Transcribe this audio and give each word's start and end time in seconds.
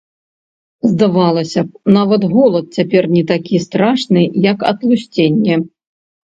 Здавалася 0.93 1.61
б, 1.65 1.81
нават 1.97 2.21
голад 2.33 2.65
цяпер 2.79 3.03
не 3.15 3.23
такі 3.35 3.63
страшны, 3.69 4.21
як 4.51 4.69
атлусценне. 4.73 5.55